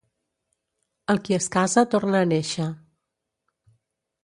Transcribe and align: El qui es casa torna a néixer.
El 1.15 1.21
qui 1.27 1.37
es 1.37 1.49
casa 1.57 1.85
torna 1.93 2.23
a 2.23 2.29
néixer. 2.33 2.69